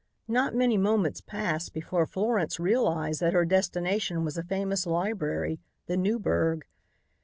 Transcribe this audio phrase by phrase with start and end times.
[0.27, 5.95] Not many moments passed before Florence realized that her destination was a famous library, the
[5.95, 6.65] Newburg.